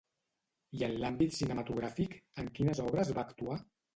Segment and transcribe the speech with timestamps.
[0.77, 3.59] I en l'àmbit cinematogràfic, en quines obres va actuar?